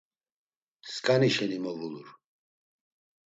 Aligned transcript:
Skani 0.93 1.29
şeni 1.35 1.59
movulur. 1.63 2.07